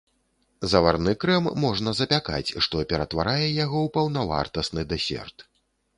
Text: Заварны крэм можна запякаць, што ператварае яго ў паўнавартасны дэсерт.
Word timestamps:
Заварны 0.71 1.11
крэм 1.23 1.49
можна 1.65 1.93
запякаць, 1.99 2.53
што 2.67 2.81
ператварае 2.95 3.45
яго 3.63 3.77
ў 3.85 3.95
паўнавартасны 3.99 4.89
дэсерт. 4.95 5.37